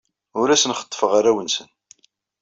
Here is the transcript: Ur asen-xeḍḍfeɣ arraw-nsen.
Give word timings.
Ur 0.39 0.47
asen-xeḍḍfeɣ 0.49 1.11
arraw-nsen. 1.19 1.69